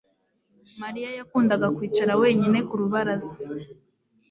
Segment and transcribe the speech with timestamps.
[0.81, 3.33] Mariya yakundaga kwicara wenyine ku rubaraza